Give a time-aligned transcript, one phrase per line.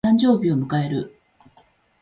[0.03, 1.13] 誕生日を迎える。